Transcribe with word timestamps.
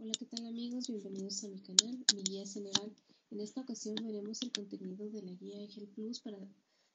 Hola, 0.00 0.12
¿qué 0.16 0.26
tal 0.26 0.46
amigos? 0.46 0.86
Bienvenidos 0.86 1.42
a 1.42 1.48
mi 1.48 1.58
canal, 1.58 2.04
mi 2.14 2.22
guía 2.22 2.46
general. 2.46 2.94
En 3.32 3.40
esta 3.40 3.62
ocasión 3.62 3.96
veremos 3.96 4.40
el 4.42 4.52
contenido 4.52 5.10
de 5.10 5.22
la 5.22 5.32
guía 5.32 5.60
EGEL 5.64 5.88
Plus 5.88 6.20
para 6.20 6.38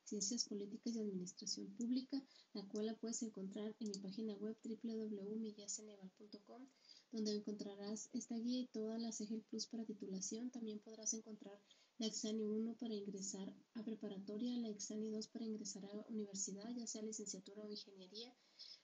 Ciencias 0.05 0.45
Políticas 0.45 0.95
y 0.95 1.01
Administración 1.01 1.67
Pública, 1.75 2.23
la 2.53 2.65
cual 2.69 2.85
la 2.85 2.95
puedes 2.95 3.21
encontrar 3.21 3.75
en 3.81 3.89
mi 3.89 3.97
página 3.97 4.35
web 4.35 4.55
www.miguiaceneval.com, 4.63 6.65
donde 7.11 7.35
encontrarás 7.35 8.09
esta 8.13 8.37
guía 8.37 8.61
y 8.61 8.67
todas 8.67 9.01
las 9.01 9.19
EGEL 9.19 9.43
Plus 9.49 9.67
para 9.67 9.83
titulación. 9.83 10.49
También 10.49 10.79
podrás 10.79 11.13
encontrar 11.13 11.59
la 11.97 12.07
Exani 12.07 12.45
1 12.45 12.75
para 12.75 12.93
ingresar 12.93 13.53
a 13.73 13.83
preparatoria, 13.83 14.57
la 14.59 14.69
Exani 14.69 15.09
2 15.09 15.27
para 15.27 15.43
ingresar 15.43 15.83
a 15.83 16.05
universidad, 16.07 16.73
ya 16.73 16.87
sea 16.87 17.01
licenciatura 17.01 17.65
o 17.65 17.69
ingeniería, 17.69 18.33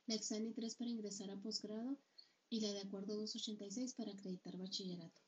la 0.07 0.15
Exani 0.15 0.51
3 0.51 0.75
para 0.75 0.89
ingresar 0.89 1.31
a 1.31 1.41
posgrado, 1.41 1.97
y 2.49 2.61
la 2.61 2.73
de 2.73 2.81
acuerdo 2.81 3.17
286 3.17 3.93
para 3.93 4.11
acreditar 4.11 4.57
bachillerato. 4.57 5.21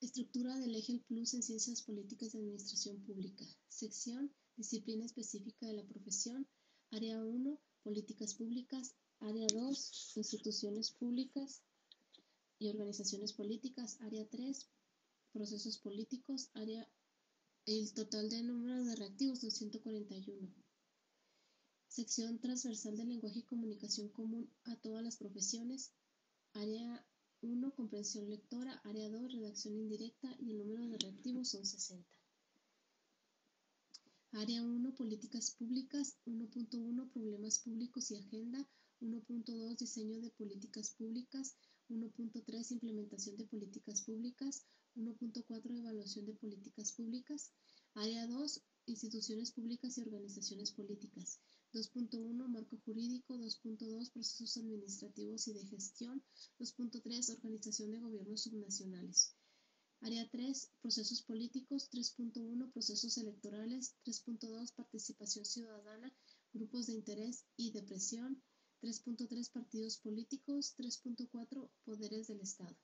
Estructura 0.00 0.56
del 0.58 0.74
eje 0.74 1.00
Plus 1.06 1.34
en 1.34 1.42
Ciencias 1.42 1.82
Políticas 1.82 2.32
de 2.32 2.38
Administración 2.38 3.00
Pública. 3.02 3.44
Sección, 3.68 4.32
disciplina 4.56 5.04
específica 5.04 5.66
de 5.66 5.74
la 5.74 5.84
profesión. 5.84 6.46
Área 6.90 7.22
1, 7.24 7.58
políticas 7.82 8.34
públicas. 8.34 8.94
Área 9.20 9.46
2, 9.46 10.16
instituciones 10.16 10.90
públicas 10.90 11.62
y 12.58 12.68
organizaciones 12.68 13.32
políticas. 13.32 14.00
Área 14.00 14.28
3, 14.28 14.68
procesos 15.32 15.78
políticos. 15.78 16.50
Área, 16.54 16.88
el 17.66 17.92
total 17.94 18.28
de 18.28 18.42
número 18.42 18.82
de 18.84 18.96
reactivos 18.96 19.40
241. 19.40 20.52
Sección 21.94 22.38
transversal 22.38 22.96
de 22.96 23.04
lenguaje 23.04 23.40
y 23.40 23.42
comunicación 23.42 24.08
común 24.08 24.50
a 24.64 24.76
todas 24.76 25.04
las 25.04 25.18
profesiones. 25.18 25.92
Área 26.54 27.06
1, 27.42 27.74
comprensión 27.74 28.30
lectora. 28.30 28.80
Área 28.84 29.10
2, 29.10 29.30
redacción 29.30 29.76
indirecta 29.76 30.34
y 30.40 30.52
el 30.52 30.58
número 30.60 30.88
de 30.88 30.96
reactivos 30.96 31.50
son 31.50 31.66
60. 31.66 32.08
Área 34.30 34.62
1, 34.62 34.94
políticas 34.94 35.50
públicas. 35.50 36.16
1.1, 36.24 37.12
problemas 37.12 37.58
públicos 37.58 38.10
y 38.10 38.16
agenda. 38.16 38.66
1.2, 39.02 39.76
diseño 39.76 40.18
de 40.22 40.30
políticas 40.30 40.94
públicas. 40.96 41.56
1.3, 41.90 42.70
implementación 42.70 43.36
de 43.36 43.44
políticas 43.44 44.00
públicas. 44.00 44.64
1.4, 44.96 45.78
evaluación 45.78 46.24
de 46.24 46.32
políticas 46.32 46.92
públicas. 46.92 47.52
Área 47.92 48.26
2, 48.26 48.62
instituciones 48.86 49.52
públicas 49.52 49.98
y 49.98 50.00
organizaciones 50.00 50.72
políticas. 50.72 51.38
2.1 51.72 52.48
Marco 52.48 52.76
jurídico, 52.84 53.38
2.2 53.38 54.12
Procesos 54.12 54.56
administrativos 54.58 55.48
y 55.48 55.54
de 55.54 55.64
gestión, 55.64 56.22
2.3 56.58 57.30
Organización 57.30 57.92
de 57.92 58.00
gobiernos 58.00 58.42
subnacionales. 58.42 59.34
Área 60.00 60.28
3 60.28 60.70
Procesos 60.82 61.22
políticos, 61.22 61.88
3.1 61.90 62.70
Procesos 62.72 63.16
electorales, 63.16 63.94
3.2 64.04 64.74
Participación 64.74 65.44
ciudadana, 65.44 66.12
grupos 66.52 66.88
de 66.88 66.92
interés 66.92 67.46
y 67.56 67.72
de 67.72 67.82
presión, 67.82 68.42
3.3 68.82 69.50
Partidos 69.50 69.96
políticos, 69.96 70.74
3.4 70.76 71.70
Poderes 71.84 72.28
del 72.28 72.40
Estado. 72.40 72.76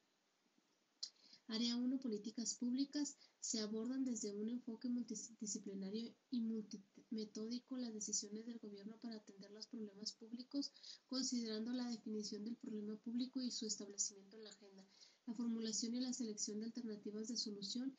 Área 1.51 1.77
1 1.77 1.99
Políticas 1.99 2.55
públicas 2.57 3.17
se 3.41 3.61
abordan 3.61 4.05
desde 4.05 4.35
un 4.35 4.51
enfoque 4.51 4.91
multidisciplinario 4.91 6.15
y 6.31 6.43
multimetódico 6.43 7.79
las 7.79 7.95
decisiones 7.95 8.45
del 8.45 8.59
gobierno 8.59 8.99
para 8.99 9.17
atender 9.17 9.51
los 9.53 9.67
problemas 9.67 10.13
públicos, 10.13 10.71
considerando 11.07 11.73
la 11.73 11.89
definición 11.89 12.45
del 12.45 12.57
problema 12.57 12.97
público 12.97 13.41
y 13.41 13.51
su 13.51 13.65
establecimiento 13.65 14.37
en 14.37 14.45
la 14.45 14.51
agenda, 14.51 14.87
la 15.27 15.33
formulación 15.33 15.95
y 15.95 16.01
la 16.01 16.13
selección 16.13 16.61
de 16.61 16.67
alternativas 16.67 17.29
de 17.29 17.39
solución, 17.39 17.97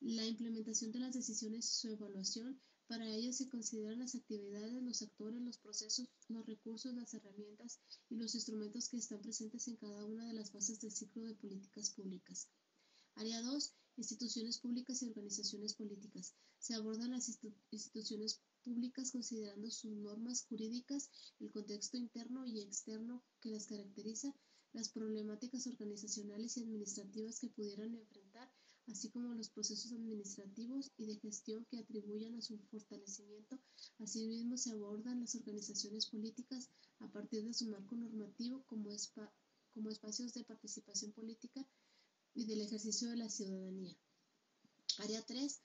la 0.00 0.24
implementación 0.24 0.90
de 0.90 1.00
las 1.00 1.12
decisiones 1.12 1.66
y 1.66 1.74
su 1.74 1.88
evaluación. 1.88 2.58
Para 2.86 3.14
ello 3.14 3.34
se 3.34 3.50
consideran 3.50 3.98
las 3.98 4.14
actividades, 4.14 4.82
los 4.82 5.02
actores, 5.02 5.42
los 5.42 5.58
procesos, 5.58 6.08
los 6.28 6.46
recursos, 6.46 6.94
las 6.94 7.12
herramientas 7.12 7.78
y 8.08 8.16
los 8.16 8.34
instrumentos 8.34 8.88
que 8.88 8.96
están 8.96 9.20
presentes 9.20 9.68
en 9.68 9.76
cada 9.76 10.02
una 10.06 10.26
de 10.26 10.32
las 10.32 10.50
fases 10.50 10.80
del 10.80 10.92
ciclo 10.92 11.24
de 11.24 11.34
políticas 11.34 11.90
públicas. 11.90 12.48
Área 13.18 13.40
2. 13.40 13.72
Instituciones 13.96 14.58
públicas 14.58 15.00
y 15.00 15.06
organizaciones 15.08 15.72
políticas. 15.72 16.34
Se 16.58 16.74
abordan 16.74 17.12
las 17.12 17.30
instituciones 17.70 18.42
públicas 18.62 19.10
considerando 19.10 19.70
sus 19.70 19.90
normas 19.90 20.44
jurídicas, 20.50 21.08
el 21.40 21.50
contexto 21.50 21.96
interno 21.96 22.46
y 22.46 22.60
externo 22.60 23.24
que 23.40 23.48
las 23.48 23.68
caracteriza, 23.68 24.34
las 24.74 24.90
problemáticas 24.90 25.66
organizacionales 25.66 26.58
y 26.58 26.64
administrativas 26.64 27.40
que 27.40 27.48
pudieran 27.48 27.94
enfrentar, 27.94 28.52
así 28.86 29.08
como 29.08 29.32
los 29.32 29.48
procesos 29.48 29.92
administrativos 29.92 30.92
y 30.98 31.06
de 31.06 31.16
gestión 31.16 31.64
que 31.70 31.78
atribuyan 31.78 32.34
a 32.34 32.42
su 32.42 32.58
fortalecimiento. 32.70 33.58
Asimismo, 33.98 34.58
se 34.58 34.72
abordan 34.72 35.20
las 35.20 35.34
organizaciones 35.36 36.04
políticas 36.04 36.68
a 36.98 37.10
partir 37.10 37.46
de 37.46 37.54
su 37.54 37.66
marco 37.70 37.96
normativo 37.96 38.62
como 38.66 38.90
espacios 38.90 40.34
de 40.34 40.44
participación 40.44 41.12
política 41.12 41.66
y 42.36 42.44
del 42.44 42.60
ejercicio 42.60 43.08
de 43.08 43.16
la 43.16 43.30
ciudadanía. 43.30 43.96
Área 44.98 45.22
3. 45.22 45.60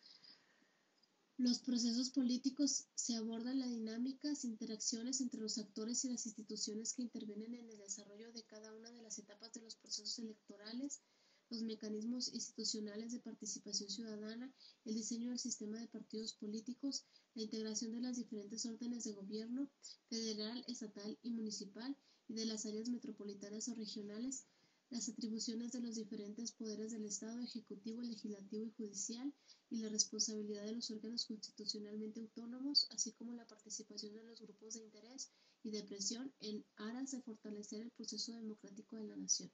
Los 1.37 1.59
procesos 1.59 2.11
políticos 2.11 2.85
se 2.95 3.15
abordan 3.15 3.59
las 3.59 3.69
dinámicas, 3.69 4.45
interacciones 4.45 5.21
entre 5.21 5.41
los 5.41 5.57
actores 5.57 6.05
y 6.05 6.09
las 6.09 6.25
instituciones 6.25 6.93
que 6.93 7.01
intervienen 7.01 7.55
en 7.55 7.69
el 7.69 7.77
desarrollo 7.77 8.31
de 8.31 8.43
cada 8.43 8.73
una 8.73 8.91
de 8.91 9.01
las 9.01 9.19
etapas 9.19 9.51
de 9.53 9.61
los 9.61 9.75
procesos 9.75 10.17
electorales, 10.19 11.01
los 11.49 11.63
mecanismos 11.63 12.33
institucionales 12.33 13.11
de 13.11 13.19
participación 13.19 13.89
ciudadana, 13.89 14.53
el 14.85 14.95
diseño 14.95 15.29
del 15.29 15.39
sistema 15.39 15.77
de 15.79 15.87
partidos 15.87 16.33
políticos, 16.33 17.03
la 17.35 17.43
integración 17.43 17.91
de 17.91 18.01
las 18.01 18.15
diferentes 18.15 18.65
órdenes 18.65 19.03
de 19.03 19.13
gobierno, 19.13 19.69
federal, 20.07 20.63
estatal 20.67 21.17
y 21.21 21.31
municipal, 21.31 21.97
y 22.29 22.33
de 22.33 22.45
las 22.45 22.65
áreas 22.65 22.87
metropolitanas 22.87 23.67
o 23.67 23.75
regionales, 23.75 24.45
las 24.91 25.09
atribuciones 25.09 25.71
de 25.71 25.79
los 25.79 25.95
diferentes 25.95 26.51
poderes 26.51 26.91
del 26.91 27.05
Estado, 27.05 27.41
ejecutivo, 27.41 28.01
legislativo 28.01 28.65
y 28.65 28.71
judicial, 28.71 29.33
y 29.69 29.77
la 29.77 29.87
responsabilidad 29.89 30.65
de 30.65 30.73
los 30.73 30.91
órganos 30.91 31.25
constitucionalmente 31.25 32.19
autónomos, 32.19 32.87
así 32.91 33.13
como 33.13 33.33
la 33.33 33.47
participación 33.47 34.13
de 34.13 34.23
los 34.25 34.41
grupos 34.41 34.73
de 34.73 34.81
interés 34.81 35.31
y 35.63 35.71
de 35.71 35.83
presión 35.83 36.33
en 36.41 36.65
aras 36.75 37.11
de 37.11 37.21
fortalecer 37.21 37.81
el 37.81 37.91
proceso 37.91 38.33
democrático 38.33 38.97
de 38.97 39.05
la 39.05 39.15
nación. 39.15 39.49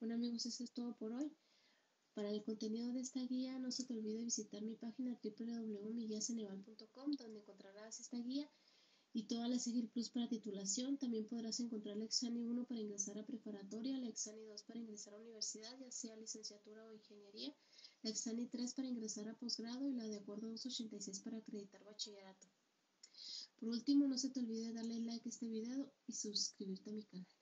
Bueno 0.00 0.16
amigos, 0.16 0.44
eso 0.44 0.64
es 0.64 0.72
todo 0.72 0.96
por 0.96 1.12
hoy. 1.12 1.30
Para 2.14 2.30
el 2.30 2.42
contenido 2.42 2.92
de 2.92 3.00
esta 3.00 3.20
guía, 3.20 3.60
no 3.60 3.70
se 3.70 3.84
te 3.84 3.94
olvide 3.94 4.24
visitar 4.24 4.60
mi 4.62 4.74
página 4.74 5.16
www.miguiaceneval.com, 5.22 7.12
donde 7.12 7.38
encontrarás 7.38 8.00
esta 8.00 8.18
guía 8.18 8.50
y 9.12 9.24
todas 9.24 9.48
las 9.48 9.66
EGIL 9.66 9.88
Plus 9.88 10.10
para 10.10 10.28
titulación. 10.28 10.96
También 10.96 11.26
podrás 11.26 11.60
encontrar 11.60 11.96
la 11.96 12.04
Exani 12.04 12.44
1 12.44 12.64
para 12.64 12.80
ingresar 12.80 13.18
a 13.18 13.26
preparatoria, 13.26 13.98
la 13.98 13.99
Exani 14.10 14.44
2 14.46 14.62
para 14.64 14.78
ingresar 14.78 15.14
a 15.14 15.18
universidad, 15.18 15.78
ya 15.78 15.90
sea 15.90 16.16
licenciatura 16.16 16.86
o 16.86 16.92
ingeniería, 16.92 17.54
la 18.02 18.10
Exani 18.10 18.46
3 18.46 18.74
para 18.74 18.88
ingresar 18.88 19.28
a 19.28 19.34
posgrado 19.34 19.88
y 19.88 19.94
la 19.94 20.04
de 20.04 20.16
acuerdo 20.16 20.48
286 20.48 21.20
para 21.20 21.38
acreditar 21.38 21.84
bachillerato. 21.84 22.46
Por 23.58 23.68
último, 23.68 24.06
no 24.06 24.16
se 24.16 24.30
te 24.30 24.40
olvide 24.40 24.72
darle 24.72 25.00
like 25.00 25.28
a 25.28 25.30
este 25.30 25.46
video 25.46 25.92
y 26.06 26.12
suscribirte 26.12 26.90
a 26.90 26.92
mi 26.92 27.04
canal. 27.04 27.39